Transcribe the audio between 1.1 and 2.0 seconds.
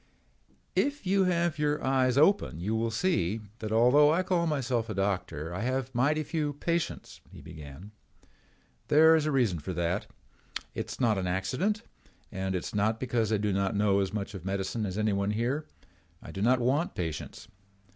have your